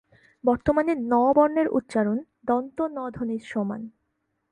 [0.43, 2.17] বর্তমানে ণ বর্ণের উচ্চারণ
[2.47, 3.81] দন্ত ন ধ্বনির সমান।